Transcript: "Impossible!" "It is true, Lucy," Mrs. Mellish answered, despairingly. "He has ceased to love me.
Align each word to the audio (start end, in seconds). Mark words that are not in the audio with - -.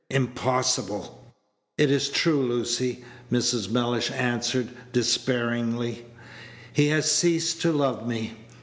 "Impossible!" 0.09 1.31
"It 1.77 1.91
is 1.91 2.09
true, 2.09 2.41
Lucy," 2.41 3.05
Mrs. 3.31 3.69
Mellish 3.69 4.09
answered, 4.09 4.69
despairingly. 4.91 6.07
"He 6.73 6.87
has 6.87 7.11
ceased 7.11 7.61
to 7.61 7.71
love 7.71 8.07
me. 8.07 8.35